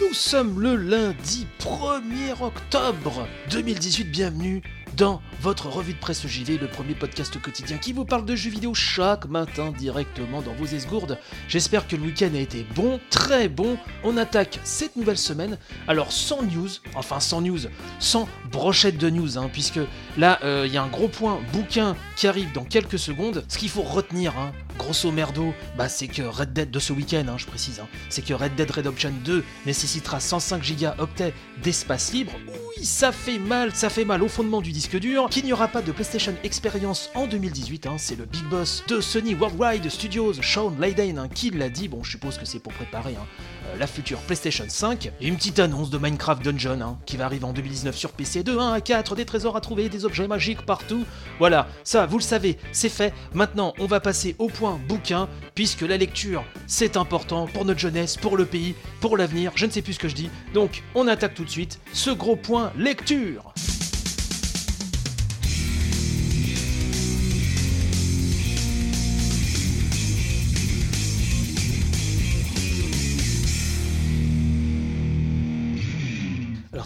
Nous 0.00 0.12
sommes 0.12 0.60
le 0.60 0.74
lundi 0.74 1.46
1er 1.60 2.42
octobre 2.42 3.28
2018, 3.50 4.10
bienvenue 4.10 4.60
dans 4.96 5.20
votre 5.40 5.68
revue 5.68 5.94
de 5.94 5.98
presse 5.98 6.26
JV, 6.26 6.58
le 6.58 6.68
premier 6.68 6.94
podcast 6.94 7.40
quotidien 7.40 7.78
qui 7.78 7.92
vous 7.92 8.04
parle 8.04 8.24
de 8.24 8.36
jeux 8.36 8.50
vidéo 8.50 8.74
chaque 8.74 9.26
matin 9.26 9.72
directement 9.76 10.40
dans 10.40 10.54
vos 10.54 10.66
esgourdes. 10.66 11.18
J'espère 11.48 11.86
que 11.86 11.96
le 11.96 12.02
week-end 12.02 12.30
a 12.34 12.38
été 12.38 12.66
bon, 12.74 13.00
très 13.10 13.48
bon. 13.48 13.76
On 14.04 14.16
attaque 14.16 14.60
cette 14.64 14.96
nouvelle 14.96 15.18
semaine, 15.18 15.58
alors 15.88 16.12
sans 16.12 16.42
news, 16.42 16.68
enfin 16.94 17.20
sans 17.20 17.40
news, 17.40 17.60
sans 17.98 18.28
brochette 18.50 18.98
de 18.98 19.10
news, 19.10 19.38
hein, 19.38 19.50
puisque 19.52 19.80
là 20.16 20.38
il 20.64 20.72
y 20.72 20.76
a 20.76 20.82
un 20.82 20.88
gros 20.88 21.08
point 21.08 21.40
bouquin 21.52 21.96
qui 22.16 22.26
arrive 22.26 22.52
dans 22.52 22.64
quelques 22.64 22.98
secondes. 22.98 23.44
Ce 23.48 23.58
qu'il 23.58 23.70
faut 23.70 23.82
retenir, 23.82 24.38
hein, 24.38 24.52
grosso 24.78 25.10
merdo, 25.10 25.54
bah, 25.76 25.88
c'est 25.88 26.08
que 26.08 26.22
Red 26.22 26.52
Dead 26.52 26.70
de 26.70 26.78
ce 26.78 26.92
week-end, 26.92 27.24
hein, 27.28 27.36
je 27.36 27.46
précise, 27.46 27.80
c'est 28.08 28.24
que 28.24 28.34
Red 28.34 28.54
Dead 28.54 28.70
Redemption 28.70 29.12
2 29.24 29.44
nécessitera 29.66 30.20
105 30.20 30.62
gigaoctets 30.62 31.34
d'espace 31.62 32.12
libre. 32.12 32.32
Oui, 32.48 32.84
ça 32.84 33.12
fait 33.12 33.38
mal, 33.38 33.74
ça 33.74 33.88
fait 33.88 34.04
mal 34.04 34.22
au 34.22 34.28
fondement 34.28 34.60
du 34.60 34.72
disque 34.72 34.83
dur. 34.92 35.28
Qu'il 35.30 35.44
n'y 35.44 35.52
aura 35.52 35.68
pas 35.68 35.82
de 35.82 35.92
PlayStation 35.92 36.34
Experience 36.44 37.10
en 37.14 37.26
2018, 37.26 37.86
hein, 37.86 37.96
c'est 37.98 38.16
le 38.16 38.24
big 38.24 38.44
boss 38.44 38.84
de 38.88 39.00
Sony 39.00 39.34
Worldwide 39.34 39.88
Studios, 39.88 40.34
Sean 40.42 40.72
Layden, 40.78 41.18
hein, 41.18 41.28
qui 41.28 41.50
l'a 41.50 41.68
dit. 41.68 41.88
Bon, 41.88 42.02
je 42.02 42.12
suppose 42.12 42.38
que 42.38 42.44
c'est 42.44 42.58
pour 42.58 42.72
préparer 42.72 43.14
hein, 43.18 43.26
euh, 43.66 43.76
la 43.78 43.86
future 43.86 44.18
PlayStation 44.20 44.64
5. 44.68 45.10
Et 45.20 45.28
une 45.28 45.36
petite 45.36 45.58
annonce 45.58 45.90
de 45.90 45.98
Minecraft 45.98 46.44
Dungeon, 46.44 46.98
qui 47.06 47.16
va 47.16 47.24
arriver 47.24 47.44
en 47.44 47.52
2019 47.52 47.96
sur 47.96 48.12
PC, 48.12 48.42
de 48.42 48.56
1 48.56 48.72
à 48.72 48.80
4, 48.80 49.16
des 49.16 49.24
trésors 49.24 49.56
à 49.56 49.60
trouver, 49.60 49.88
des 49.88 50.04
objets 50.04 50.28
magiques 50.28 50.62
partout. 50.62 51.04
Voilà, 51.38 51.68
ça, 51.82 52.06
vous 52.06 52.18
le 52.18 52.22
savez, 52.22 52.58
c'est 52.72 52.88
fait. 52.88 53.12
Maintenant, 53.32 53.74
on 53.78 53.86
va 53.86 54.00
passer 54.00 54.36
au 54.38 54.48
point 54.48 54.78
bouquin, 54.88 55.28
puisque 55.54 55.82
la 55.82 55.96
lecture, 55.96 56.44
c'est 56.66 56.96
important 56.96 57.46
pour 57.46 57.64
notre 57.64 57.80
jeunesse, 57.80 58.16
pour 58.16 58.36
le 58.36 58.44
pays, 58.44 58.74
pour 59.00 59.16
l'avenir, 59.16 59.52
je 59.54 59.66
ne 59.66 59.70
sais 59.70 59.82
plus 59.82 59.94
ce 59.94 59.98
que 59.98 60.08
je 60.08 60.14
dis. 60.14 60.30
Donc, 60.52 60.82
on 60.94 61.08
attaque 61.08 61.34
tout 61.34 61.44
de 61.44 61.50
suite 61.50 61.80
ce 61.92 62.10
gros 62.10 62.36
point 62.36 62.72
lecture. 62.76 63.54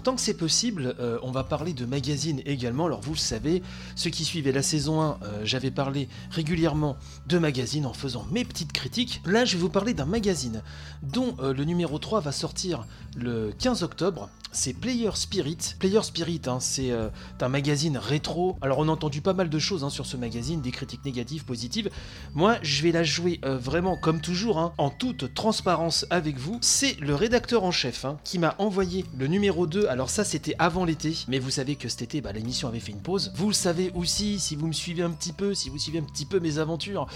Tant 0.03 0.15
que 0.15 0.21
c'est 0.21 0.35
possible, 0.35 0.95
euh, 1.01 1.19
on 1.23 1.31
va 1.31 1.45
parler 1.45 1.73
de 1.73 1.85
magazines 1.85 2.41
également. 2.47 2.87
Alors 2.87 3.01
vous 3.01 3.13
le 3.13 3.19
savez, 3.19 3.63
ceux 3.97 4.11
qui 4.11 4.25
suivaient 4.25 4.53
la 4.53 4.63
saison 4.63 5.01
1, 5.01 5.19
euh, 5.23 5.41
j'avais 5.45 5.71
parlé 5.71 6.09
régulièrement 6.31 6.97
de 7.27 7.39
magazines 7.39 7.87
en 7.87 7.93
faisant 7.93 8.27
mes 8.31 8.45
petites 8.45 8.73
critiques. 8.73 9.21
Là, 9.25 9.45
je 9.45 9.57
vais 9.57 9.63
vous 9.63 9.69
parler 9.69 9.95
d'un 9.95 10.07
magazine 10.07 10.63
dont 11.03 11.37
euh, 11.41 11.53
le 11.53 11.65
numéro 11.65 11.99
3 11.99 12.21
va 12.21 12.33
sortir 12.33 12.87
le 13.17 13.53
15 13.59 13.83
octobre. 13.83 14.31
C'est 14.53 14.73
Player 14.73 15.11
Spirit. 15.15 15.59
Player 15.79 16.03
Spirit, 16.03 16.43
hein, 16.47 16.59
c'est 16.61 16.93
un 17.41 17.49
magazine 17.49 17.99
rétro. 17.99 18.57
Alors 18.61 18.79
on 18.79 18.89
a 18.89 18.93
entendu 18.93 19.21
pas 19.21 19.33
mal 19.35 19.51
de 19.51 19.59
choses 19.59 19.85
hein, 19.85 19.91
sur 19.91 20.07
ce 20.07 20.17
magazine, 20.17 20.61
des 20.61 20.71
critiques 20.71 21.05
négatives, 21.05 21.45
positives. 21.45 21.91
Moi, 22.35 22.57
je 22.63 22.83
vais 22.83 22.92
la 22.92 23.03
jouer 23.03 23.41
vraiment 23.42 23.97
comme 23.97 24.20
toujours, 24.20 24.58
hein, 24.58 24.73
en 24.79 24.91
toute 24.91 25.35
transparence 25.35 26.07
avec 26.11 26.39
vous. 26.39 26.58
C'est 26.63 26.98
le 27.01 27.14
rédacteur 27.14 27.64
en 27.64 27.70
chef 27.70 28.07
qui 28.25 28.39
m'a 28.39 28.55
envoyé 28.58 29.05
le 29.17 29.27
numéro 29.27 29.67
2 29.67 29.87
alors 29.87 30.11
ça 30.11 30.25
c'était 30.25 30.55
avant 30.58 30.85
l'été, 30.85 31.17
mais 31.29 31.39
vous 31.39 31.51
savez 31.51 31.77
que 31.77 31.89
cet 31.89 32.03
été 32.03 32.20
bah, 32.20 32.33
l'émission 32.33 32.69
avait 32.69 32.81
fait 32.81 32.92
une 32.92 33.01
pause. 33.01 33.33
Vous 33.35 33.48
le 33.48 33.55
savez 33.55 33.91
aussi, 33.95 34.39
si 34.39 34.57
vous 34.57 34.67
me 34.67 34.73
suivez 34.73 35.03
un 35.03 35.11
petit 35.11 35.33
peu, 35.33 35.55
si 35.55 35.70
vous 35.70 35.79
suivez 35.79 35.98
un 35.98 36.05
petit 36.05 36.27
peu 36.27 36.41
mes 36.41 36.58
aventures, 36.58 37.07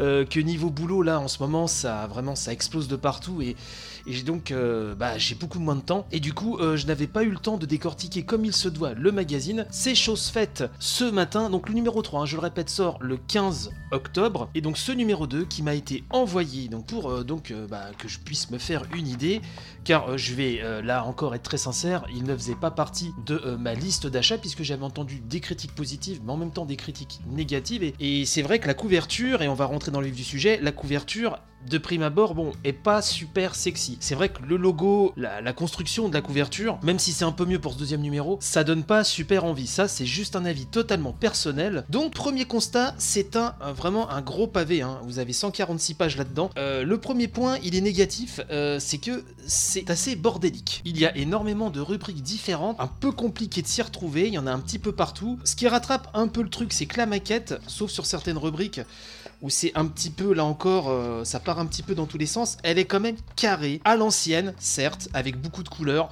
euh, 0.00 0.24
que 0.24 0.40
niveau 0.40 0.70
boulot 0.70 1.02
là 1.02 1.20
en 1.20 1.28
ce 1.28 1.42
moment 1.42 1.66
ça 1.66 2.06
vraiment 2.06 2.34
ça 2.34 2.52
explose 2.52 2.88
de 2.88 2.96
partout 2.96 3.42
et, 3.42 3.56
et 4.06 4.22
donc 4.22 4.50
euh, 4.50 4.94
bah, 4.94 5.18
j'ai 5.18 5.34
beaucoup 5.34 5.58
moins 5.58 5.76
de 5.76 5.80
temps. 5.80 6.06
Et 6.12 6.20
du 6.20 6.32
coup 6.32 6.58
euh, 6.58 6.76
je 6.76 6.86
n'avais 6.86 7.06
pas 7.06 7.22
eu 7.22 7.30
le 7.30 7.38
temps 7.38 7.56
de 7.56 7.66
décortiquer 7.66 8.22
comme 8.22 8.44
il 8.44 8.52
se 8.52 8.68
doit 8.68 8.94
le 8.94 9.12
magazine. 9.12 9.66
C'est 9.70 9.94
chose 9.94 10.28
faite 10.28 10.64
ce 10.78 11.04
matin, 11.04 11.50
donc 11.50 11.68
le 11.68 11.74
numéro 11.74 12.02
3, 12.02 12.20
hein, 12.22 12.26
je 12.26 12.36
le 12.36 12.42
répète, 12.42 12.70
sort 12.70 12.98
le 13.00 13.16
15 13.16 13.70
octobre. 13.92 14.50
Et 14.54 14.60
donc 14.60 14.78
ce 14.78 14.92
numéro 14.92 15.26
2 15.26 15.44
qui 15.44 15.62
m'a 15.62 15.74
été 15.74 16.04
envoyé 16.10 16.68
donc 16.68 16.86
pour 16.86 17.24
donc 17.24 17.52
bah, 17.70 17.86
que 17.98 18.08
je 18.08 18.18
puisse 18.18 18.50
me 18.50 18.58
faire 18.58 18.84
une 18.94 19.08
idée. 19.08 19.40
Car 19.84 20.18
je 20.18 20.34
vais 20.34 20.82
là 20.82 21.04
encore 21.04 21.34
être 21.34 21.42
très 21.42 21.58
sincère, 21.58 22.04
il 22.12 22.24
ne 22.24 22.36
faisait 22.36 22.54
pas 22.54 22.70
partie 22.70 23.12
de 23.24 23.40
euh, 23.44 23.56
ma 23.56 23.74
liste 23.74 24.06
d'achat 24.06 24.38
puisque 24.38 24.62
j'avais 24.62 24.84
entendu 24.84 25.20
des 25.20 25.40
critiques 25.40 25.74
positives 25.74 26.20
mais 26.24 26.32
en 26.32 26.36
même 26.36 26.52
temps 26.52 26.66
des 26.66 26.76
critiques 26.76 27.20
négatives. 27.28 27.82
Et, 27.82 27.94
et 28.00 28.24
c'est 28.24 28.42
vrai 28.42 28.58
que 28.58 28.66
la 28.66 28.74
couverture, 28.74 29.42
et 29.42 29.48
on 29.48 29.54
va 29.54 29.66
rentrer 29.66 29.90
dans 29.90 30.00
le 30.00 30.06
vif 30.06 30.16
du 30.16 30.24
sujet, 30.24 30.58
la 30.62 30.72
couverture 30.72 31.38
de 31.68 31.78
prime 31.78 32.02
abord, 32.02 32.34
bon, 32.34 32.52
est 32.64 32.72
pas 32.72 33.02
super 33.02 33.54
sexy. 33.54 33.98
C'est 34.00 34.14
vrai 34.14 34.28
que 34.28 34.42
le 34.42 34.56
logo, 34.56 35.12
la, 35.16 35.52
construction 35.52 36.08
de 36.08 36.14
la 36.14 36.20
couverture, 36.20 36.78
même 36.82 36.98
si 36.98 37.12
c'est 37.12 37.24
un 37.24 37.32
peu 37.32 37.44
mieux 37.44 37.58
pour 37.58 37.72
ce 37.72 37.78
deuxième 37.78 38.00
numéro, 38.00 38.38
ça 38.40 38.64
donne 38.64 38.84
pas 38.84 39.04
super 39.04 39.44
envie. 39.44 39.66
Ça, 39.66 39.88
c'est 39.88 40.06
juste 40.06 40.36
un 40.36 40.44
avis 40.44 40.66
totalement 40.66 41.12
personnel. 41.12 41.84
Donc, 41.88 42.12
premier 42.12 42.44
constat, 42.44 42.94
c'est 42.98 43.36
un, 43.36 43.54
un, 43.60 43.72
vraiment 43.72 44.10
un 44.10 44.20
gros 44.20 44.46
pavé. 44.46 44.82
Hein. 44.82 45.00
Vous 45.04 45.18
avez 45.18 45.32
146 45.32 45.94
pages 45.94 46.16
là-dedans. 46.16 46.50
Euh, 46.58 46.84
le 46.84 46.98
premier 46.98 47.28
point, 47.28 47.58
il 47.62 47.74
est 47.74 47.80
négatif, 47.80 48.40
euh, 48.50 48.78
c'est 48.80 48.98
que 48.98 49.24
c'est 49.46 49.90
assez 49.90 50.16
bordélique. 50.16 50.82
Il 50.84 50.98
y 50.98 51.06
a 51.06 51.16
énormément 51.16 51.70
de 51.70 51.80
rubriques 51.80 52.22
différentes, 52.22 52.76
un 52.80 52.86
peu 52.86 53.12
compliqué 53.12 53.62
de 53.62 53.66
s'y 53.66 53.82
retrouver. 53.82 54.26
Il 54.28 54.34
y 54.34 54.38
en 54.38 54.46
a 54.46 54.52
un 54.52 54.60
petit 54.60 54.78
peu 54.78 54.92
partout. 54.92 55.38
Ce 55.44 55.56
qui 55.56 55.68
rattrape 55.68 56.08
un 56.14 56.28
peu 56.28 56.42
le 56.42 56.50
truc, 56.50 56.72
c'est 56.72 56.86
que 56.86 56.98
la 56.98 57.06
maquette, 57.06 57.54
sauf 57.66 57.90
sur 57.90 58.06
certaines 58.06 58.38
rubriques, 58.38 58.80
où 59.42 59.50
c'est 59.50 59.72
un 59.74 59.86
petit 59.86 60.10
peu, 60.10 60.34
là 60.34 60.44
encore, 60.44 60.88
euh, 60.88 61.24
ça 61.24 61.40
part 61.40 61.58
un 61.58 61.66
petit 61.66 61.82
peu 61.82 61.94
dans 61.94 62.06
tous 62.06 62.18
les 62.18 62.26
sens, 62.26 62.56
elle 62.62 62.78
est 62.78 62.84
quand 62.84 63.00
même 63.00 63.16
carrée, 63.36 63.80
à 63.84 63.96
l'ancienne, 63.96 64.54
certes, 64.58 65.08
avec 65.14 65.40
beaucoup 65.40 65.62
de 65.62 65.68
couleurs, 65.68 66.10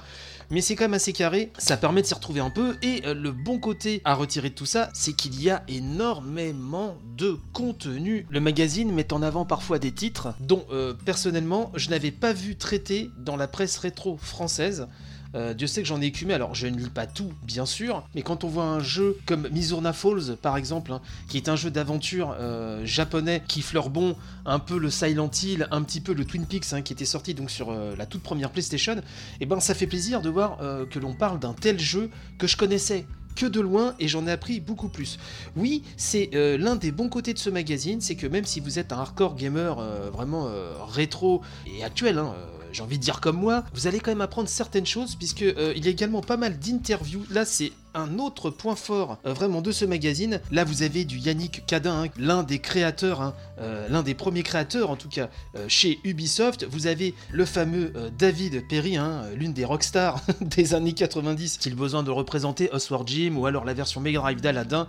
mais 0.51 0.61
c'est 0.61 0.75
quand 0.75 0.83
même 0.83 0.93
assez 0.93 1.13
carré, 1.13 1.51
ça 1.57 1.75
permet 1.75 2.01
de 2.01 2.07
s'y 2.07 2.13
retrouver 2.13 2.39
un 2.39 2.49
peu, 2.49 2.75
et 2.81 3.01
euh, 3.05 3.13
le 3.13 3.31
bon 3.31 3.59
côté 3.59 4.01
à 4.05 4.13
retirer 4.13 4.49
de 4.49 4.55
tout 4.55 4.65
ça, 4.65 4.89
c'est 4.93 5.13
qu'il 5.13 5.41
y 5.41 5.49
a 5.49 5.63
énormément 5.67 6.97
de 7.17 7.37
contenu. 7.53 8.27
Le 8.29 8.39
magazine 8.39 8.93
met 8.93 9.11
en 9.11 9.21
avant 9.21 9.45
parfois 9.45 9.79
des 9.79 9.91
titres 9.91 10.33
dont, 10.39 10.65
euh, 10.71 10.93
personnellement, 11.05 11.71
je 11.75 11.89
n'avais 11.89 12.11
pas 12.11 12.33
vu 12.33 12.55
traiter 12.55 13.09
dans 13.17 13.35
la 13.35 13.47
presse 13.47 13.77
rétro 13.77 14.17
française. 14.17 14.87
Euh, 15.35 15.53
Dieu 15.53 15.67
sait 15.67 15.81
que 15.81 15.87
j'en 15.87 16.01
ai 16.01 16.05
écumé, 16.05 16.33
alors 16.33 16.55
je 16.55 16.67
ne 16.67 16.77
lis 16.77 16.89
pas 16.89 17.05
tout, 17.05 17.31
bien 17.43 17.65
sûr, 17.65 18.03
mais 18.15 18.21
quand 18.21 18.43
on 18.43 18.47
voit 18.47 18.63
un 18.63 18.79
jeu 18.79 19.17
comme 19.25 19.49
Mizurna 19.49 19.91
Falls, 19.91 20.37
par 20.41 20.55
exemple, 20.55 20.93
hein, 20.93 21.01
qui 21.27 21.37
est 21.37 21.49
un 21.49 21.55
jeu 21.55 21.71
d'aventure 21.71 22.35
euh, 22.39 22.85
japonais 22.85 23.43
qui 23.47 23.61
fleure 23.61 23.89
bon 23.89 24.15
un 24.45 24.59
peu 24.59 24.77
le 24.77 24.89
Silent 24.89 25.29
Hill, 25.43 25.67
un 25.71 25.81
petit 25.81 25.99
peu 25.99 26.13
le 26.13 26.23
Twin 26.23 26.45
Peaks, 26.45 26.71
hein, 26.71 26.81
qui 26.81 26.93
était 26.93 27.05
sorti 27.05 27.33
donc 27.33 27.51
sur 27.51 27.71
euh, 27.71 27.95
la 27.97 28.05
toute 28.05 28.23
première 28.23 28.49
PlayStation, 28.49 28.95
et 28.95 29.01
eh 29.41 29.45
ben 29.45 29.59
ça 29.59 29.73
fait 29.73 29.87
plaisir 29.87 30.21
de 30.21 30.29
voir 30.29 30.57
que 30.89 30.99
l'on 30.99 31.13
parle 31.13 31.39
d'un 31.39 31.53
tel 31.53 31.79
jeu 31.79 32.09
que 32.37 32.47
je 32.47 32.55
connaissais 32.55 33.05
que 33.35 33.45
de 33.45 33.59
loin 33.59 33.95
et 33.99 34.07
j'en 34.07 34.25
ai 34.27 34.31
appris 34.31 34.59
beaucoup 34.59 34.87
plus. 34.87 35.17
Oui, 35.55 35.83
c'est 35.97 36.29
l'un 36.33 36.75
des 36.75 36.91
bons 36.91 37.09
côtés 37.09 37.33
de 37.33 37.39
ce 37.39 37.49
magazine, 37.49 37.99
c'est 38.01 38.15
que 38.15 38.27
même 38.27 38.45
si 38.45 38.59
vous 38.59 38.79
êtes 38.79 38.93
un 38.93 38.97
hardcore 38.97 39.35
gamer 39.35 39.75
vraiment 40.11 40.49
rétro 40.87 41.41
et 41.67 41.83
actuel, 41.83 42.17
hein, 42.17 42.33
j'ai 42.75 42.83
envie 42.83 42.97
de 42.97 43.03
dire 43.03 43.21
comme 43.21 43.37
moi, 43.37 43.63
vous 43.73 43.87
allez 43.87 43.99
quand 43.99 44.11
même 44.11 44.21
apprendre 44.21 44.49
certaines 44.49 44.85
choses 44.85 45.15
puisque 45.15 45.41
il 45.41 45.85
y 45.85 45.87
a 45.87 45.91
également 45.91 46.21
pas 46.21 46.37
mal 46.37 46.59
d'interviews. 46.59 47.25
Là, 47.29 47.45
c'est 47.45 47.71
un 47.95 48.19
autre 48.19 48.49
point 48.49 48.75
fort 48.75 49.17
euh, 49.25 49.33
vraiment 49.33 49.61
de 49.61 49.71
ce 49.71 49.85
magazine. 49.85 50.41
Là, 50.51 50.63
vous 50.63 50.83
avez 50.83 51.05
du 51.05 51.17
Yannick 51.17 51.65
Cadin, 51.65 52.03
hein, 52.03 52.07
l'un 52.17 52.43
des 52.43 52.59
créateurs, 52.59 53.21
hein, 53.21 53.33
euh, 53.59 53.87
l'un 53.89 54.03
des 54.03 54.13
premiers 54.13 54.43
créateurs 54.43 54.89
en 54.89 54.95
tout 54.95 55.09
cas 55.09 55.29
euh, 55.55 55.65
chez 55.67 55.99
Ubisoft. 56.03 56.65
Vous 56.69 56.87
avez 56.87 57.15
le 57.31 57.45
fameux 57.45 57.93
euh, 57.95 58.09
David 58.17 58.67
Perry, 58.67 58.97
hein, 58.97 59.23
l'une 59.33 59.53
des 59.53 59.65
rockstars 59.65 60.21
des 60.41 60.73
années 60.73 60.93
90, 60.93 61.57
qui 61.57 61.71
a 61.71 61.75
besoin 61.75 62.03
de 62.03 62.11
représenter 62.11 62.69
Oswald 62.71 63.07
Jim 63.07 63.35
ou 63.37 63.45
alors 63.45 63.65
la 63.65 63.73
version 63.73 64.01
Mega 64.01 64.19
Drive 64.19 64.41
d'Aladin, 64.41 64.81
euh, 64.81 64.87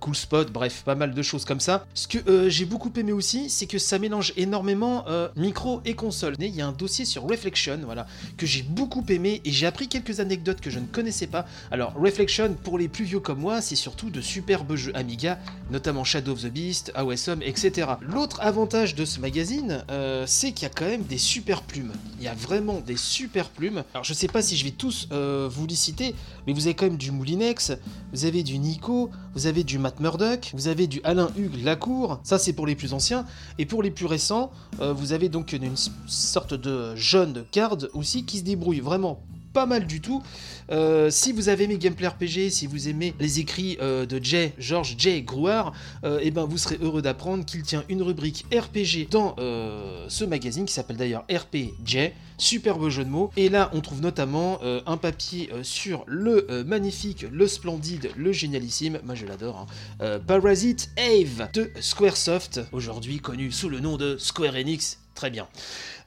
Cool 0.00 0.14
Spot, 0.14 0.50
bref, 0.50 0.82
pas 0.84 0.94
mal 0.94 1.14
de 1.14 1.22
choses 1.22 1.44
comme 1.44 1.60
ça. 1.60 1.86
Ce 1.94 2.06
que 2.06 2.18
euh, 2.28 2.48
j'ai 2.48 2.64
beaucoup 2.64 2.92
aimé 2.96 3.12
aussi, 3.12 3.50
c'est 3.50 3.66
que 3.66 3.78
ça 3.78 3.98
mélange 3.98 4.32
énormément 4.36 5.04
micro 5.36 5.80
et 5.84 5.94
console. 5.94 6.34
Il 6.38 6.54
y 6.54 6.60
a 6.60 6.66
un 6.66 6.72
dossier 6.72 7.04
sur 7.04 7.22
Reflection, 7.22 7.78
voilà, 7.84 8.06
que 8.36 8.46
j'ai 8.46 8.62
beaucoup 8.62 9.04
aimé 9.08 9.40
et 9.44 9.50
j'ai 9.50 9.66
appris 9.66 9.88
quelques 9.88 10.20
anecdotes 10.20 10.60
que 10.60 10.70
je 10.70 10.78
ne 10.78 10.86
connaissais 10.86 11.26
pas. 11.26 11.46
Alors, 11.70 11.94
Reflection 11.94 12.54
pour 12.62 12.78
les 12.78 12.88
plus 12.88 13.04
vieux 13.04 13.20
comme 13.20 13.40
moi, 13.40 13.60
c'est 13.60 13.76
surtout 13.76 14.10
de 14.10 14.20
superbes 14.20 14.74
jeux 14.74 14.92
Amiga, 14.94 15.38
notamment 15.70 16.04
Shadow 16.04 16.32
of 16.32 16.42
the 16.42 16.48
Beast, 16.48 16.92
AOSM, 16.94 17.42
etc. 17.42 17.92
L'autre 18.00 18.40
avantage 18.40 18.94
de 18.94 19.04
ce 19.04 19.20
magazine, 19.20 19.84
euh, 19.90 20.24
c'est 20.26 20.52
qu'il 20.52 20.64
y 20.64 20.70
a 20.70 20.74
quand 20.74 20.86
même 20.86 21.04
des 21.04 21.18
super 21.18 21.62
plumes. 21.62 21.92
Il 22.18 22.24
y 22.24 22.28
a 22.28 22.34
vraiment 22.34 22.80
des 22.80 22.96
super 22.96 23.48
plumes. 23.48 23.84
Alors 23.94 24.04
je 24.04 24.14
sais 24.14 24.28
pas 24.28 24.42
si 24.42 24.56
je 24.56 24.64
vais 24.64 24.70
tous 24.70 25.08
euh, 25.12 25.48
vous 25.50 25.66
les 25.66 25.74
citer, 25.74 26.14
mais 26.46 26.52
vous 26.52 26.66
avez 26.66 26.74
quand 26.74 26.86
même 26.86 26.96
du 26.96 27.10
Moulinex, 27.10 27.72
vous 28.12 28.24
avez 28.24 28.42
du 28.42 28.58
Nico, 28.58 29.10
vous 29.34 29.46
avez 29.46 29.64
du 29.64 29.71
Matt 29.78 30.00
Murdock, 30.00 30.50
vous 30.54 30.68
avez 30.68 30.86
du 30.86 31.00
Alain 31.04 31.30
Hugues 31.36 31.62
Lacour, 31.62 32.20
ça 32.22 32.38
c'est 32.38 32.52
pour 32.52 32.66
les 32.66 32.74
plus 32.74 32.92
anciens, 32.92 33.24
et 33.58 33.66
pour 33.66 33.82
les 33.82 33.90
plus 33.90 34.06
récents, 34.06 34.50
euh, 34.80 34.92
vous 34.92 35.12
avez 35.12 35.28
donc 35.28 35.52
une, 35.52 35.64
une 35.64 35.76
sorte 36.06 36.54
de 36.54 36.94
jeune 36.96 37.44
card 37.50 37.76
aussi 37.94 38.24
qui 38.24 38.38
se 38.38 38.44
débrouille 38.44 38.80
vraiment 38.80 39.20
pas 39.52 39.66
mal 39.66 39.86
du 39.86 40.00
tout. 40.00 40.22
Euh, 40.70 41.10
si 41.10 41.32
vous 41.32 41.48
avez 41.48 41.64
aimé 41.64 41.78
Gameplay 41.78 42.08
RPG, 42.08 42.50
si 42.50 42.66
vous 42.66 42.88
aimez 42.88 43.14
les 43.20 43.40
écrits 43.40 43.76
euh, 43.80 44.06
de 44.06 44.22
Jay, 44.22 44.52
George 44.58 44.94
J. 44.98 45.22
Grouard, 45.22 45.72
euh, 46.04 46.20
eh 46.22 46.30
ben 46.30 46.44
vous 46.44 46.58
serez 46.58 46.78
heureux 46.80 47.02
d'apprendre 47.02 47.44
qu'il 47.44 47.62
tient 47.62 47.84
une 47.88 48.02
rubrique 48.02 48.46
RPG 48.52 49.08
dans 49.10 49.36
euh, 49.38 50.06
ce 50.08 50.24
magazine 50.24 50.64
qui 50.64 50.72
s'appelle 50.72 50.96
d'ailleurs 50.96 51.24
RPG. 51.30 52.12
Superbe 52.38 52.88
jeu 52.88 53.04
de 53.04 53.10
mots. 53.10 53.30
Et 53.36 53.48
là, 53.48 53.70
on 53.72 53.80
trouve 53.80 54.00
notamment 54.00 54.58
un 54.62 54.96
papier 54.96 55.50
sur 55.62 56.02
le 56.08 56.64
magnifique, 56.66 57.24
le 57.30 57.46
splendide, 57.46 58.10
le 58.16 58.32
génialissime, 58.32 58.98
moi 59.04 59.14
je 59.14 59.26
l'adore, 59.26 59.66
hein, 60.00 60.18
Parasite 60.26 60.90
Ave 60.96 61.48
de 61.52 61.70
Squaresoft, 61.78 62.60
aujourd'hui 62.72 63.20
connu 63.20 63.52
sous 63.52 63.68
le 63.68 63.78
nom 63.78 63.96
de 63.96 64.16
Square 64.18 64.56
Enix. 64.56 65.01
Très 65.14 65.30
bien. 65.30 65.46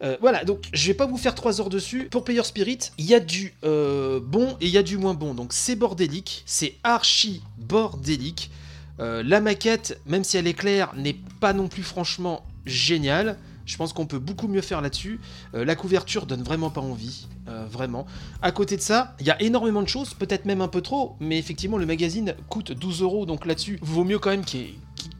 Euh, 0.02 0.18
voilà, 0.20 0.44
donc 0.44 0.68
je 0.74 0.88
vais 0.88 0.94
pas 0.94 1.06
vous 1.06 1.18
faire 1.18 1.36
3 1.36 1.62
heures 1.62 1.70
dessus. 1.70 2.08
Pour 2.10 2.24
Player 2.24 2.44
Spirit, 2.44 2.80
il 2.98 3.06
y 3.06 3.14
a 3.14 3.20
du 3.20 3.54
euh, 3.64 4.20
bon 4.20 4.58
et 4.62 4.66
il 4.66 4.72
y 4.72 4.78
a 4.78 4.84
du 4.84 4.98
moins 4.98 5.14
bon. 5.14 5.34
Donc 5.34 5.54
c'est 5.54 5.76
bordélique, 5.76 6.44
c'est 6.46 6.76
archi 6.84 7.42
bordélique. 7.58 8.52
Euh, 9.00 9.24
la 9.24 9.42
maquette, 9.42 10.00
même 10.06 10.24
si 10.24 10.38
elle 10.38 10.48
est 10.48 10.54
claire, 10.54 10.94
n'est 10.96 11.18
pas 11.40 11.54
non 11.54 11.68
plus 11.68 11.84
franchement 11.84 12.44
géniale. 12.66 13.38
Je 13.66 13.78
pense 13.78 13.94
qu'on 13.94 14.06
peut 14.06 14.20
beaucoup 14.20 14.48
mieux 14.48 14.62
faire 14.62 14.80
là-dessus. 14.80 15.20
La 15.54 15.76
couverture 15.76 16.28
donne 16.28 16.44
vraiment 16.44 16.70
pas 16.70 16.82
envie, 16.82 17.28
vraiment. 17.48 18.06
À 18.44 18.52
côté 18.52 18.78
de 18.78 18.82
ça, 18.82 19.16
il 19.20 19.26
y 19.26 19.32
a 19.32 19.42
énormément 19.42 19.82
de 19.82 19.88
choses, 19.88 20.14
peut-être 20.14 20.46
même 20.46 20.62
un 20.62 20.68
peu 20.68 20.82
trop, 20.82 21.16
mais 21.20 21.40
effectivement 21.40 21.80
le 21.80 21.88
magazine 21.88 22.36
coûte 22.48 22.74
12 22.74 23.02
euros, 23.02 23.26
donc 23.26 23.48
là-dessus, 23.48 23.80
vaut 23.82 24.04
mieux 24.04 24.20
quand 24.20 24.30
même 24.30 24.46
qu'il 24.46 24.60
y 24.60 24.64
ait 24.66 24.76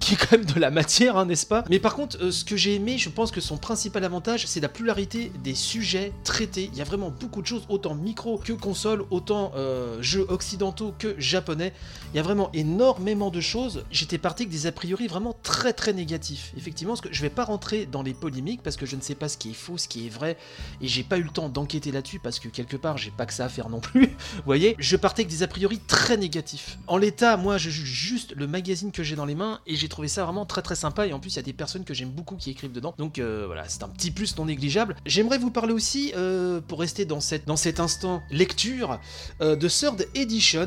qui 0.06 0.14
est 0.14 0.18
quand 0.18 0.34
même 0.34 0.46
de 0.46 0.60
la 0.60 0.70
matière, 0.70 1.18
hein, 1.18 1.26
n'est-ce 1.26 1.48
pas? 1.48 1.64
Mais 1.68 1.80
par 1.80 1.96
contre, 1.96 2.22
euh, 2.22 2.30
ce 2.30 2.46
que 2.46 2.56
j'ai 2.56 2.76
aimé, 2.76 3.00
je 3.00 3.10
pense 3.10 3.32
que 3.32 3.42
son 3.42 3.58
principal 3.58 4.04
avantage, 4.04 4.46
c'est 4.46 4.60
la 4.60 4.70
pluralité 4.70 5.32
des 5.44 5.56
sujets 5.56 6.14
traités. 6.24 6.70
Il 6.72 6.78
y 6.78 6.82
a 6.82 6.84
vraiment 6.84 7.10
beaucoup 7.10 7.42
de 7.42 7.48
choses, 7.48 7.66
autant 7.70 7.96
micro 7.96 8.38
que 8.38 8.54
console, 8.54 9.04
autant 9.10 9.52
euh, 9.56 10.00
jeux 10.04 10.28
occidentaux 10.30 10.94
que 11.00 11.16
japonais. 11.18 11.74
Il 12.14 12.18
y 12.18 12.20
a 12.20 12.24
vraiment 12.24 12.52
énormément 12.54 13.32
de 13.32 13.42
choses. 13.42 13.84
J'étais 13.90 14.20
parti 14.20 14.44
avec 14.44 14.52
des 14.52 14.68
a 14.68 14.72
priori 14.72 15.08
vraiment 15.08 15.36
très 15.42 15.74
très 15.74 15.92
négatifs. 15.92 16.54
Effectivement, 16.56 16.94
parce 16.94 17.02
que 17.02 17.12
je 17.12 17.22
vais 17.24 17.32
pas 17.32 17.44
rentrer 17.44 17.88
dans 17.88 18.04
les 18.04 18.14
polémiques 18.14 18.62
parce 18.62 18.78
que 18.78 18.86
je 18.86 18.96
ne 18.96 19.02
sais 19.02 19.16
pas 19.16 19.28
ce 19.28 19.40
qui 19.40 19.50
est 19.50 19.54
faux, 19.54 19.80
ce 19.80 19.88
qui 19.88 20.06
est 20.06 20.10
vrai, 20.10 20.38
et 20.82 20.88
j'ai 20.88 21.04
pas 21.04 21.18
eu 21.18 21.24
le 21.24 21.32
temps 21.32 21.50
d'enquêter 21.50 21.92
là-dessus 21.92 22.20
parce 22.20 22.38
que 22.38 22.48
quelque 22.48 22.78
part, 22.78 23.00
j'ai 23.00 23.10
pas 23.12 23.26
que 23.26 23.34
ça 23.34 23.46
à 23.46 23.50
faire 23.50 23.70
non 23.70 23.80
plus. 23.80 24.06
Vous 24.36 24.44
voyez, 24.46 24.76
je 24.78 24.98
partais 24.98 25.24
avec 25.24 25.32
des 25.32 25.42
a 25.42 25.48
priori 25.48 25.80
très 25.80 26.16
négatifs. 26.16 26.78
En 26.86 26.98
l'état, 26.98 27.38
moi, 27.38 27.58
je 27.58 27.72
juge 27.72 27.90
juste 27.90 28.34
le 28.36 28.46
magazine 28.46 28.92
que 28.92 29.02
j'ai 29.02 29.16
dans 29.16 29.26
les 29.26 29.34
mains 29.34 29.62
et 29.66 29.76
j'ai 29.76 29.90
trouvé 29.96 30.08
ça 30.10 30.26
vraiment 30.26 30.46
très 30.46 30.62
très 30.62 30.76
sympa. 30.76 31.08
Et 31.08 31.14
en 31.14 31.20
plus 31.22 31.32
il 31.34 31.36
y 31.38 31.40
a 31.40 31.44
des 31.44 31.54
personnes 31.54 31.86
que 31.86 31.94
j'aime 31.94 32.10
beaucoup 32.10 32.36
qui 32.36 32.52
écrivent 32.52 32.74
dedans. 32.74 32.94
Donc 32.98 33.18
euh, 33.18 33.44
voilà 33.46 33.64
c'est 33.70 33.82
un 33.82 33.88
petit 33.88 34.12
plus 34.12 34.38
non 34.38 34.44
négligeable. 34.46 34.98
J'aimerais 35.06 35.38
vous 35.38 35.52
parler 35.52 35.72
aussi 35.74 36.12
euh, 36.18 36.60
pour 36.60 36.82
rester 36.82 37.06
dans, 37.06 37.22
cette, 37.22 37.46
dans 37.48 37.56
cet 37.56 37.80
instant 37.80 38.22
lecture 38.30 39.00
euh, 39.42 39.56
de 39.56 39.70
Third 39.70 40.06
Edition. 40.14 40.66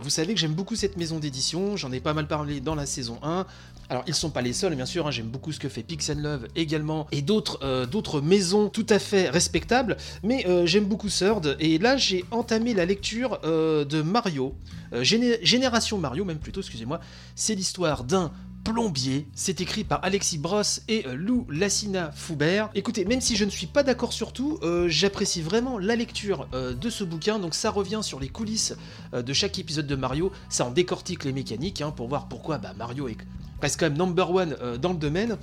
Vous 0.00 0.10
savez 0.10 0.34
que 0.34 0.40
j'aime 0.40 0.54
beaucoup 0.54 0.76
cette 0.76 0.96
maison 0.96 1.18
d'édition. 1.18 1.76
J'en 1.76 1.90
ai 1.90 1.98
pas 1.98 2.14
mal 2.14 2.28
parlé 2.28 2.60
dans 2.60 2.76
la 2.76 2.86
saison 2.86 3.18
1 3.22 3.44
alors 3.88 4.02
ils 4.08 4.14
sont 4.16 4.30
pas 4.30 4.42
les 4.42 4.52
seuls 4.52 4.74
bien 4.74 4.84
sûr 4.84 5.06
hein, 5.06 5.12
j'aime 5.12 5.28
beaucoup 5.28 5.52
ce 5.52 5.60
que 5.60 5.68
fait 5.68 5.84
Pixel 5.84 6.20
Love 6.20 6.48
également 6.56 7.06
et 7.12 7.22
d'autres 7.22 7.86
d'autres 7.86 8.20
maisons 8.20 8.68
tout 8.68 8.86
à 8.88 8.98
fait 8.98 9.30
respectables. 9.30 9.96
Mais 10.24 10.44
j'aime 10.66 10.86
beaucoup 10.86 11.08
Third. 11.08 11.56
Et 11.60 11.78
là 11.78 11.96
j'ai 11.96 12.24
entamé 12.32 12.72
la 12.74 12.84
lecture 12.84 13.38
de 13.42 14.02
Mario. 14.02 14.54
Géné- 14.92 15.38
Génération 15.42 15.98
Mario 15.98 16.24
même 16.24 16.38
plutôt 16.38 16.60
excusez-moi. 16.60 17.00
C'est 17.34 17.54
l'histoire 17.54 17.95
d'un 18.04 18.30
plombier. 18.66 19.28
C'est 19.32 19.60
écrit 19.60 19.84
par 19.84 20.04
Alexis 20.04 20.38
Bross 20.38 20.82
et 20.88 21.06
euh, 21.06 21.14
Lou 21.14 21.46
Lassina 21.48 22.10
Foubert. 22.10 22.68
Écoutez, 22.74 23.04
même 23.04 23.20
si 23.20 23.36
je 23.36 23.44
ne 23.44 23.50
suis 23.50 23.68
pas 23.68 23.84
d'accord 23.84 24.12
sur 24.12 24.32
tout, 24.32 24.58
euh, 24.62 24.88
j'apprécie 24.88 25.40
vraiment 25.40 25.78
la 25.78 25.94
lecture 25.94 26.48
euh, 26.52 26.74
de 26.74 26.90
ce 26.90 27.04
bouquin. 27.04 27.38
Donc 27.38 27.54
ça 27.54 27.70
revient 27.70 28.00
sur 28.02 28.18
les 28.18 28.28
coulisses 28.28 28.74
de 29.12 29.32
chaque 29.32 29.58
épisode 29.60 29.86
de 29.86 29.94
Mario. 29.94 30.32
Ça 30.48 30.66
en 30.66 30.70
décortique 30.70 31.24
les 31.24 31.32
mécaniques 31.32 31.80
hein, 31.80 31.92
pour 31.92 32.08
voir 32.08 32.26
pourquoi 32.26 32.58
bah, 32.58 32.72
Mario 32.76 33.06
est 33.06 33.16
reste 33.62 33.80
quand 33.80 33.86
même 33.86 33.96
number 33.96 34.30
one 34.30 34.54
dans 34.82 34.92
le 34.92 34.98
domaine. 34.98 35.38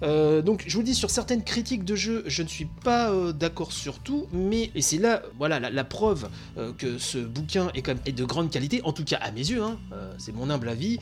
Donc 0.00 0.64
je 0.66 0.74
vous 0.74 0.82
dis 0.82 0.94
sur 0.94 1.10
certaines 1.10 1.44
critiques 1.44 1.84
de 1.84 1.96
jeu, 1.96 2.24
je 2.26 2.42
ne 2.42 2.48
suis 2.48 2.64
pas 2.64 3.12
d'accord 3.34 3.72
sur 3.72 3.98
tout, 3.98 4.26
mais 4.32 4.70
et 4.74 4.80
c'est 4.80 4.96
là 4.96 5.20
voilà 5.36 5.60
la, 5.60 5.84
preuve 5.84 6.30
que 6.78 6.96
ce 6.96 7.18
bouquin 7.18 7.70
est 7.74 8.12
de 8.12 8.24
grande 8.24 8.50
qualité, 8.50 8.80
en 8.84 8.94
tout 8.94 9.04
cas 9.04 9.18
à 9.20 9.30
mes 9.32 9.50
yeux, 9.50 9.62
hein, 9.62 9.76
c'est 10.16 10.34
mon 10.34 10.48
humble 10.48 10.70
avis. 10.70 10.98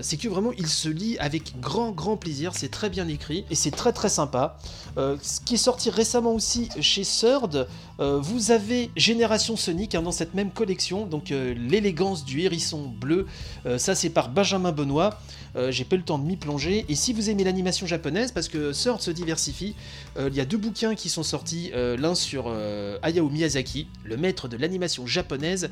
C'est 0.00 0.16
que 0.16 0.28
vraiment 0.28 0.52
il 0.56 0.68
se 0.68 0.88
avec 1.18 1.60
grand 1.60 1.90
grand 1.92 2.16
plaisir, 2.16 2.52
c'est 2.54 2.68
très 2.68 2.90
bien 2.90 3.08
écrit 3.08 3.44
et 3.50 3.54
c'est 3.54 3.70
très 3.70 3.92
très 3.92 4.08
sympa. 4.08 4.58
Euh, 4.96 5.16
ce 5.22 5.40
qui 5.40 5.54
est 5.54 5.58
sorti 5.58 5.90
récemment 5.90 6.34
aussi 6.34 6.68
chez 6.80 7.02
Third, 7.02 7.68
euh, 8.00 8.18
vous 8.20 8.50
avez 8.50 8.90
Génération 8.96 9.56
Sonic 9.56 9.94
hein, 9.94 10.02
dans 10.02 10.12
cette 10.12 10.34
même 10.34 10.50
collection, 10.50 11.06
donc 11.06 11.30
euh, 11.30 11.54
l'élégance 11.54 12.24
du 12.24 12.40
hérisson 12.40 12.92
bleu, 13.00 13.26
ça 13.76 13.94
c'est 13.94 14.10
par 14.10 14.28
Benjamin 14.30 14.72
Benoît. 14.72 15.18
J'ai 15.70 15.84
pas 15.84 15.96
eu 15.96 15.98
le 15.98 16.04
temps 16.04 16.18
de 16.18 16.24
m'y 16.24 16.36
plonger. 16.36 16.84
Et 16.88 16.94
si 16.94 17.12
vous 17.12 17.30
aimez 17.30 17.42
l'animation 17.42 17.84
japonaise, 17.84 18.30
parce 18.30 18.46
que 18.48 18.70
Third 18.70 19.00
se 19.00 19.10
diversifie, 19.10 19.74
il 20.16 20.32
y 20.32 20.40
a 20.40 20.44
deux 20.44 20.56
bouquins 20.56 20.94
qui 20.94 21.08
sont 21.08 21.24
sortis, 21.24 21.72
l'un 21.74 22.14
sur 22.14 22.54
Hayao 23.02 23.28
Miyazaki, 23.28 23.88
le 24.04 24.16
maître 24.16 24.46
de 24.46 24.56
l'animation 24.56 25.06
japonaise, 25.06 25.68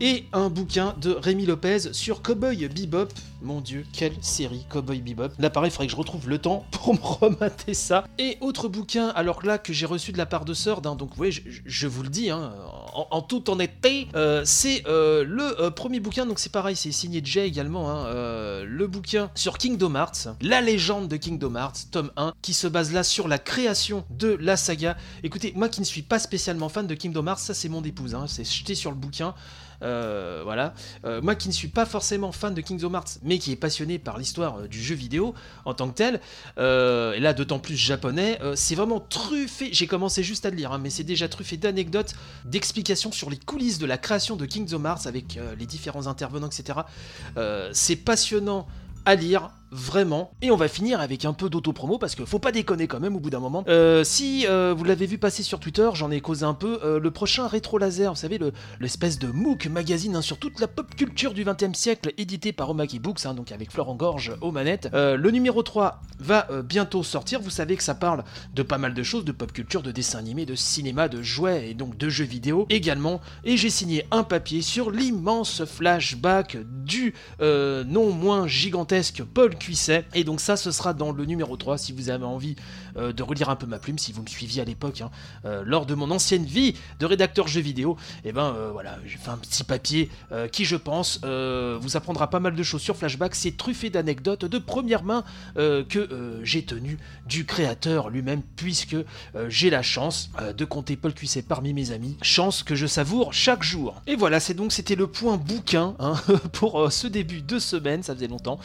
et 0.00 0.24
un 0.32 0.50
bouquin 0.50 0.94
de 1.00 1.10
Rémi 1.10 1.46
Lopez 1.46 1.92
sur 1.92 2.22
Cowboy 2.22 2.68
Bebop. 2.68 3.08
Mon 3.44 3.60
dieu, 3.60 3.84
quelle 3.92 4.14
série 4.22 4.64
Cowboy 4.70 5.02
Bebop. 5.02 5.28
Là 5.38 5.50
pareil, 5.50 5.68
il 5.68 5.72
faudrait 5.72 5.86
que 5.86 5.92
je 5.92 5.98
retrouve 5.98 6.30
le 6.30 6.38
temps 6.38 6.64
pour 6.70 6.94
me 6.94 6.98
remater 6.98 7.74
ça. 7.74 8.04
Et 8.18 8.38
autre 8.40 8.68
bouquin, 8.68 9.08
alors 9.08 9.44
là 9.44 9.58
que 9.58 9.74
j'ai 9.74 9.84
reçu 9.84 10.12
de 10.12 10.18
la 10.18 10.24
part 10.24 10.46
de 10.46 10.54
Third, 10.54 10.86
hein, 10.86 10.96
donc 10.96 11.10
vous 11.10 11.16
voyez, 11.16 11.44
je, 11.66 11.86
vous 11.86 12.02
le 12.02 12.08
dis, 12.08 12.30
hein, 12.30 12.54
en, 12.94 13.06
en 13.10 13.20
toute 13.20 13.50
honnêteté, 13.50 14.08
euh, 14.16 14.40
c'est 14.46 14.82
euh, 14.86 15.24
le 15.28 15.60
euh, 15.60 15.70
premier 15.70 16.00
bouquin, 16.00 16.24
donc 16.24 16.38
c'est 16.38 16.50
pareil, 16.50 16.74
c'est 16.74 16.90
signé 16.90 17.20
Jay 17.22 17.46
également, 17.46 17.90
hein, 17.90 18.06
le 18.64 18.86
bouquin 18.86 19.30
sur 19.34 19.58
Kingdom 19.58 19.94
Hearts, 19.94 20.28
la 20.40 20.62
légende 20.62 21.08
de 21.08 21.16
Kingdom 21.18 21.54
Hearts, 21.54 21.90
tome 21.90 22.12
1, 22.16 22.32
qui 22.40 22.54
se 22.54 22.66
base 22.66 22.94
là 22.94 23.02
sur 23.02 23.28
la 23.28 23.38
création 23.38 24.06
de 24.08 24.38
la 24.40 24.56
saga. 24.56 24.96
Écoutez, 25.22 25.52
moi 25.54 25.68
qui 25.68 25.80
ne 25.80 25.86
suis 25.86 26.02
pas 26.02 26.18
spécialement 26.18 26.70
fan 26.70 26.86
de 26.86 26.94
Kingdom 26.94 27.26
Hearts, 27.26 27.40
ça 27.40 27.52
c'est 27.52 27.68
mon 27.68 27.82
épouse, 27.84 28.16
c'est 28.26 28.50
jeté 28.50 28.74
sur 28.74 28.90
le 28.90 28.96
bouquin. 28.96 29.34
Euh, 29.84 30.40
voilà. 30.44 30.74
Euh, 31.04 31.20
moi 31.20 31.34
qui 31.34 31.48
ne 31.48 31.52
suis 31.52 31.68
pas 31.68 31.86
forcément 31.86 32.32
fan 32.32 32.54
de 32.54 32.60
Kingdom 32.60 32.94
Hearts, 32.94 33.18
mais 33.22 33.38
qui 33.38 33.52
est 33.52 33.56
passionné 33.56 33.98
par 33.98 34.18
l'histoire 34.18 34.60
euh, 34.60 34.68
du 34.68 34.82
jeu 34.82 34.94
vidéo 34.94 35.34
en 35.64 35.74
tant 35.74 35.88
que 35.88 35.94
tel, 35.94 36.20
et 36.56 37.20
là 37.20 37.32
d'autant 37.32 37.58
plus 37.58 37.76
japonais, 37.76 38.38
c'est 38.54 38.74
vraiment 38.74 39.00
truffé. 39.00 39.68
J'ai 39.72 39.86
commencé 39.86 40.22
juste 40.22 40.46
à 40.46 40.50
le 40.50 40.56
lire, 40.56 40.72
hein, 40.72 40.78
mais 40.78 40.90
c'est 40.90 41.04
déjà 41.04 41.28
truffé 41.28 41.56
d'anecdotes, 41.56 42.14
d'explications 42.44 43.12
sur 43.12 43.30
les 43.30 43.36
coulisses 43.36 43.78
de 43.78 43.86
la 43.86 43.98
création 43.98 44.36
de 44.36 44.46
Kingdom 44.46 44.84
Hearts 44.84 45.06
avec 45.06 45.38
les 45.58 45.66
différents 45.66 46.06
intervenants, 46.06 46.48
etc. 46.48 46.80
C'est 47.72 47.96
passionnant 47.96 48.66
à 49.04 49.14
lire, 49.14 49.50
vraiment. 49.74 50.30
Et 50.40 50.50
on 50.52 50.56
va 50.56 50.68
finir 50.68 51.00
avec 51.00 51.24
un 51.24 51.32
peu 51.32 51.50
d'autopromo 51.50 51.98
parce 51.98 52.14
que 52.14 52.24
faut 52.24 52.38
pas 52.38 52.52
déconner 52.52 52.86
quand 52.86 53.00
même 53.00 53.16
au 53.16 53.20
bout 53.20 53.30
d'un 53.30 53.40
moment. 53.40 53.64
Euh, 53.68 54.04
si 54.04 54.46
euh, 54.46 54.72
vous 54.76 54.84
l'avez 54.84 55.06
vu 55.06 55.18
passer 55.18 55.42
sur 55.42 55.58
Twitter, 55.58 55.90
j'en 55.94 56.10
ai 56.12 56.20
causé 56.20 56.44
un 56.44 56.54
peu. 56.54 56.78
euh, 56.84 57.00
le 57.00 57.10
prochain 57.10 57.48
Rétro 57.48 57.78
Laser, 57.78 58.12
vous 58.12 58.18
savez, 58.18 58.38
le- 58.38 58.52
l'espèce 58.78 59.18
de 59.18 59.26
MOOC 59.26 59.66
magazine 59.66 60.14
hein, 60.16 60.22
sur 60.22 60.38
toute 60.38 60.60
la 60.60 60.68
pop 60.68 60.94
culture 60.94 61.34
du 61.34 61.42
20 61.42 61.62
e 61.64 61.74
siècle, 61.74 62.12
édité 62.18 62.52
par 62.52 62.70
Omaki 62.70 63.00
Books, 63.00 63.26
hein, 63.26 63.34
donc 63.34 63.50
avec 63.50 63.72
Florent 63.72 63.96
Gorge 63.96 64.32
aux 64.40 64.52
manettes. 64.52 64.88
Le 64.92 65.30
numéro 65.30 65.62
3 65.62 66.00
va 66.20 66.46
bientôt 66.62 67.02
sortir. 67.02 67.40
Vous 67.40 67.50
savez 67.50 67.76
que 67.76 67.82
ça 67.82 67.94
parle 67.94 68.22
de 68.54 68.62
pas 68.62 68.78
mal 68.78 68.94
de 68.94 69.02
choses, 69.02 69.24
de 69.24 69.32
pop 69.32 69.52
culture, 69.52 69.82
de 69.82 69.90
dessins 69.90 70.18
animés, 70.18 70.46
de 70.46 70.54
cinéma, 70.54 71.08
de 71.08 71.20
jouets 71.22 71.70
et 71.70 71.74
donc 71.74 71.96
de 71.96 72.08
jeux 72.08 72.24
vidéo 72.24 72.66
également. 72.70 73.20
Et 73.44 73.56
j'ai 73.56 73.70
signé 73.70 74.06
un 74.12 74.22
papier 74.22 74.62
sur 74.62 74.90
l'immense 74.92 75.64
flashback 75.64 76.58
du 76.84 77.14
non 77.40 78.10
moins 78.12 78.46
gigantesque 78.46 79.22
Paul 79.22 79.56
Et 80.14 80.24
donc 80.24 80.40
ça, 80.40 80.56
ce 80.56 80.70
sera 80.70 80.92
dans 80.92 81.12
le 81.12 81.24
numéro 81.24 81.56
3 81.56 81.78
si 81.78 81.92
vous 81.92 82.10
avez 82.10 82.24
envie 82.24 82.56
euh, 82.96 83.12
de 83.12 83.22
relire 83.22 83.48
un 83.48 83.56
peu 83.56 83.66
ma 83.66 83.78
plume, 83.78 83.98
si 83.98 84.12
vous 84.12 84.22
me 84.22 84.26
suiviez 84.26 84.62
à 84.62 84.64
l'époque, 84.64 85.00
hein, 85.00 85.10
euh, 85.44 85.62
lors 85.64 85.86
de 85.86 85.94
mon 85.94 86.10
ancienne 86.10 86.44
vie 86.44 86.74
de 87.00 87.06
rédacteur 87.06 87.48
jeux 87.48 87.60
vidéo. 87.60 87.96
Et 88.24 88.32
ben 88.32 88.54
euh, 88.56 88.70
voilà, 88.72 88.98
j'ai 89.06 89.18
fait 89.18 89.30
un 89.30 89.36
petit 89.36 89.64
papier 89.64 90.10
qui, 90.52 90.64
je 90.64 90.76
pense, 90.76 91.20
vous 91.22 91.96
apprendra 91.96 92.28
pas 92.28 92.40
mal 92.40 92.54
de 92.54 92.62
choses 92.62 92.82
sur 92.82 92.96
Flashback. 92.96 93.34
C'est 93.34 93.56
truffé 93.56 93.90
d'anecdotes 93.90 94.44
de 94.44 94.58
première 94.58 95.02
main 95.02 95.24
que 95.54 96.40
j'ai 96.42 96.64
tenu 96.64 96.98
du 97.26 97.44
créateur 97.44 98.10
lui-même, 98.10 98.42
puisque 98.56 98.96
j'ai 99.48 99.70
la 99.70 99.82
chance 99.82 100.30
de 100.56 100.64
compter 100.64 100.96
Paul 100.96 101.14
Cuisset 101.14 101.42
parmi 101.42 101.72
mes 101.72 101.92
amis. 101.92 102.16
Chance 102.22 102.62
que 102.62 102.74
je 102.74 102.86
savoure 102.86 103.32
chaque 103.32 103.62
jour. 103.62 104.02
Et 104.06 104.16
voilà, 104.16 104.40
c'est 104.40 104.54
donc 104.54 104.72
c'était 104.72 104.96
le 104.96 105.06
point 105.06 105.36
bouquin 105.36 105.94
hein, 105.98 106.14
pour 106.52 106.90
ce 106.92 107.06
début 107.06 107.42
de 107.42 107.58
semaine. 107.58 108.02
Ça 108.02 108.14
faisait 108.14 108.28
longtemps. 108.28 108.58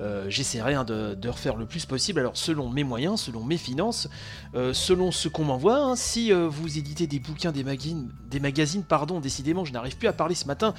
Euh, 0.00 0.26
J'essaierai 0.44 0.74
hein, 0.74 0.84
de, 0.84 1.28
refaire 1.30 1.56
le 1.56 1.64
plus 1.64 1.86
possible. 1.86 2.20
Alors 2.20 2.36
selon 2.36 2.68
mes 2.68 2.84
moyens, 2.84 3.18
selon 3.22 3.42
mes 3.42 3.56
finances, 3.56 4.10
euh, 4.54 4.74
selon 4.74 5.10
ce 5.10 5.28
qu'on 5.28 5.44
m'envoie. 5.44 5.78
hein. 5.78 5.96
si 5.96 6.34
euh, 6.34 6.46
vous 6.48 6.76
éditez 6.76 7.06
des 7.06 7.18
bouquins, 7.18 7.50
des 7.50 7.64
magazines, 7.64 8.10
des 8.30 8.40
magazines, 8.40 8.84
pardon, 8.84 9.20
décidément, 9.20 9.64
je 9.64 9.72
n'arrive 9.72 9.96
plus 9.96 10.06
à 10.06 10.12
parler 10.12 10.34
ce 10.34 10.44
matin. 10.46 10.74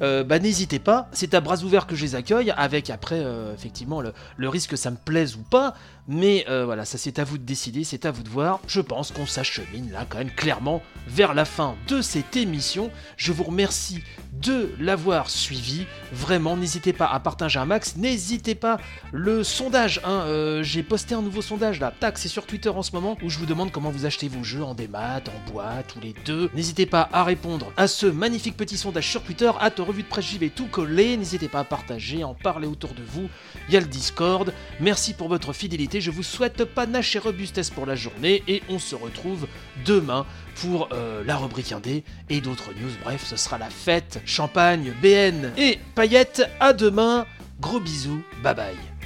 euh, 0.00 0.24
bah 0.24 0.38
n'hésitez 0.38 0.78
pas. 0.78 1.08
C'est 1.12 1.34
à 1.34 1.42
bras 1.42 1.62
ouverts 1.62 1.86
que 1.86 1.94
je 1.96 2.02
les 2.02 2.14
accueille, 2.14 2.50
avec 2.56 2.88
après 2.88 3.22
effectivement 3.54 4.00
le, 4.00 4.14
le 4.38 4.48
risque 4.48 4.70
que 4.70 4.76
ça 4.76 4.90
me 4.90 4.96
plaise 4.96 5.36
ou 5.36 5.42
pas. 5.42 5.74
Mais 6.08 6.46
voilà, 6.48 6.86
ça 6.86 6.96
c'est 6.96 7.18
à 7.18 7.24
vous 7.24 7.36
de 7.36 7.44
décider, 7.44 7.84
c'est 7.84 8.06
à 8.06 8.10
vous 8.10 8.22
de 8.22 8.30
voir. 8.30 8.60
Je 8.66 8.80
pense 8.80 9.10
qu'on 9.12 9.26
s'achemine 9.26 9.92
là 9.92 10.06
quand 10.08 10.16
même 10.18 10.30
clairement 10.30 10.80
vers 11.06 11.34
la 11.34 11.44
fin 11.44 11.74
de 11.88 12.00
cette 12.00 12.36
émission. 12.36 12.90
Je 13.18 13.32
vous 13.32 13.44
remercie 13.44 14.02
de 14.32 14.70
l'avoir 14.80 15.28
suivi. 15.28 15.84
Vraiment, 16.12 16.56
n'hésitez 16.56 16.92
pas 16.94 17.06
à 17.06 17.20
partager 17.20 17.58
un 17.58 17.66
max. 17.66 17.96
N'hésitez 17.96 18.54
pas 18.54 18.78
le 19.12 19.42
sondage. 19.44 20.00
hein, 20.04 20.24
euh, 20.26 20.62
J'ai 20.62 20.82
posté 20.82 21.14
un 21.14 21.22
nouveau 21.22 21.42
sondage 21.42 21.80
là. 21.80 21.92
Tac, 21.98 22.18
c'est 22.18 22.28
sur 22.28 22.46
Twitter 22.46 22.68
en 22.68 22.82
ce 22.82 22.92
moment 22.92 23.16
où 23.22 23.30
je 23.30 23.38
vous 23.38 23.46
demande 23.46 23.72
comment 23.72 23.90
vous 23.90 24.06
achetez 24.06 24.28
vos 24.28 24.44
jeux 24.44 24.62
en 24.62 24.74
démat, 24.74 25.20
en 25.28 25.50
boîte 25.50 25.96
ou 25.96 26.00
les 26.00 26.14
deux. 26.24 26.50
N'hésitez 26.54 26.86
pas 26.86 27.08
à 27.12 27.24
répondre 27.24 27.72
à 27.76 27.88
ce 27.88 28.06
magnifique 28.06 28.56
petit 28.56 28.76
sondage 28.76 29.08
sur 29.08 29.22
Twitter. 29.22 29.50
À 29.60 29.70
revue 29.82 30.02
de 30.02 30.08
presse, 30.08 30.24
vais 30.38 30.48
tout 30.50 30.66
coller. 30.66 31.16
N'hésitez 31.16 31.48
pas 31.48 31.60
à 31.60 31.64
partager, 31.64 32.24
en 32.24 32.34
parler 32.34 32.66
autour 32.66 32.94
de 32.94 33.02
vous. 33.02 33.28
Il 33.68 33.74
y 33.74 33.76
a 33.76 33.80
le 33.80 33.86
Discord. 33.86 34.52
Merci 34.80 35.14
pour 35.14 35.28
votre 35.28 35.52
fidélité. 35.52 36.00
Je 36.00 36.10
vous 36.10 36.22
souhaite 36.22 36.64
panache 36.64 37.16
et 37.16 37.18
robustesse 37.18 37.70
pour 37.70 37.86
la 37.86 37.96
journée 37.96 38.42
et 38.48 38.62
on 38.68 38.78
se 38.78 38.94
retrouve 38.94 39.46
demain 39.84 40.26
pour 40.56 40.88
euh, 40.92 41.24
la 41.24 41.36
rubrique 41.36 41.72
indé 41.72 42.04
et 42.28 42.40
d'autres 42.40 42.70
news. 42.72 42.90
Bref, 43.02 43.24
ce 43.24 43.36
sera 43.36 43.58
la 43.58 43.70
fête. 43.70 44.20
Champagne, 44.24 44.92
BN 45.02 45.52
et 45.56 45.78
paillettes. 45.94 46.42
À 46.60 46.72
demain. 46.72 47.26
Gros 47.60 47.80
bisous. 47.80 48.22
Bye 48.42 48.54
bye. 48.54 48.99